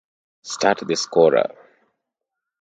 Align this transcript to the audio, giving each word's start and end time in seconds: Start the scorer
Start 0.41 0.79
the 0.87 0.95
scorer 0.95 1.53